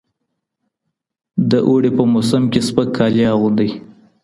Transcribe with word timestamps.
د 1.49 1.51
اوړي 1.67 1.91
په 1.97 2.03
موسم 2.13 2.43
کي 2.51 2.59
سپک 2.67 2.87
کالي 2.97 3.23
اغوندئ. 3.33 3.69